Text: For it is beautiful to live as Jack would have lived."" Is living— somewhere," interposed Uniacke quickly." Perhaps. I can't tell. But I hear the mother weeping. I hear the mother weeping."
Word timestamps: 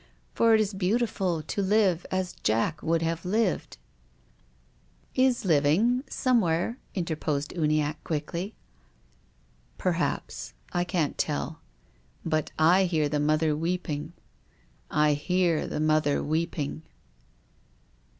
For 0.33 0.55
it 0.55 0.59
is 0.59 0.73
beautiful 0.73 1.43
to 1.43 1.61
live 1.61 2.07
as 2.09 2.33
Jack 2.41 2.81
would 2.81 3.03
have 3.03 3.23
lived."" 3.23 3.77
Is 5.29 5.45
living— 5.45 6.03
somewhere," 6.09 6.79
interposed 6.95 7.53
Uniacke 7.55 8.03
quickly." 8.03 8.55
Perhaps. 9.87 10.55
I 10.73 10.83
can't 10.85 11.19
tell. 11.19 11.61
But 12.25 12.51
I 12.57 12.85
hear 12.85 13.09
the 13.09 13.19
mother 13.19 13.55
weeping. 13.55 14.13
I 14.89 15.13
hear 15.13 15.67
the 15.67 15.79
mother 15.79 16.23
weeping." 16.23 16.81